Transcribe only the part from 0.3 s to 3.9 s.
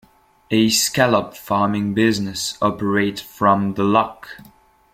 A scallop farming business operates from the